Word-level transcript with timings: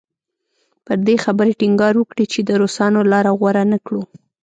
پر 0.85 0.97
دې 1.07 1.15
خبرې 1.25 1.53
ټینګار 1.59 1.93
وکړي 1.97 2.25
چې 2.33 2.39
د 2.43 2.51
روسانو 2.61 2.99
لاره 3.11 3.31
غوره 3.39 3.63
نه 3.71 3.77
کړو. 3.85 4.01